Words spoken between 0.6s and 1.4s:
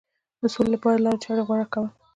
لپاره لارې